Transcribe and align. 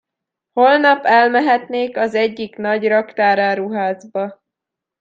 Holnap 0.53 1.05
elmehetnék 1.05 1.97
az 1.97 2.13
egyik 2.13 2.55
nagy 2.55 2.87
raktáráruházba. 2.87 4.41